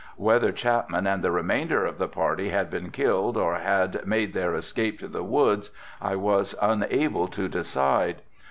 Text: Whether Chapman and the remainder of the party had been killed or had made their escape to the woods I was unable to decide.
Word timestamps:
Whether 0.17 0.51
Chapman 0.51 1.05
and 1.05 1.23
the 1.23 1.29
remainder 1.29 1.85
of 1.85 1.99
the 1.99 2.07
party 2.07 2.49
had 2.49 2.71
been 2.71 2.89
killed 2.89 3.37
or 3.37 3.57
had 3.57 4.03
made 4.03 4.33
their 4.33 4.55
escape 4.55 4.97
to 5.01 5.07
the 5.07 5.21
woods 5.21 5.69
I 6.01 6.15
was 6.15 6.55
unable 6.59 7.27
to 7.27 7.47
decide. 7.47 8.23